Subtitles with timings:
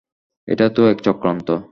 [0.47, 1.47] এটা তো এক চক্রান্ত।